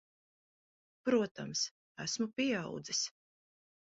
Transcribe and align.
Protams. 1.09 1.61
Esmu 2.05 2.27
pieaudzis. 2.39 3.03